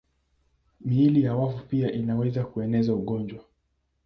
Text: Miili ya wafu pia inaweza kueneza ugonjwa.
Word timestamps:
Miili 0.81 1.23
ya 1.23 1.35
wafu 1.35 1.65
pia 1.67 1.91
inaweza 1.91 2.43
kueneza 2.45 2.93
ugonjwa. 2.95 3.45